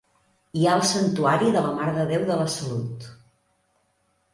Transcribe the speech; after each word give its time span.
Hi 0.61 0.65
ha 0.69 0.77
el 0.77 0.81
santuari 0.93 1.53
de 1.57 1.63
la 1.67 1.75
Mare 1.77 1.95
de 2.01 2.09
Déu 2.15 2.27
de 2.33 2.41
la 2.43 2.51
Salut. 2.59 3.11